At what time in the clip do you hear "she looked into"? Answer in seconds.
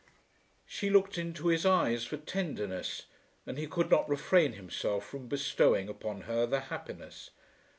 0.65-1.49